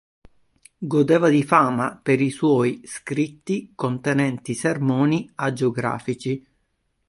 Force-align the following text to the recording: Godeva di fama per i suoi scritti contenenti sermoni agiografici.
Godeva 0.79 1.29
di 1.29 1.43
fama 1.43 1.95
per 1.95 2.21
i 2.21 2.31
suoi 2.31 2.81
scritti 2.85 3.73
contenenti 3.75 4.55
sermoni 4.55 5.29
agiografici. 5.35 6.43